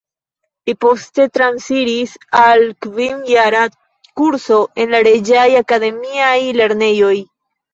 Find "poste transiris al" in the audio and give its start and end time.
0.85-2.65